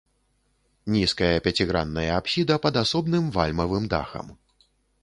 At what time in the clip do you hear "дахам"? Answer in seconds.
3.95-4.27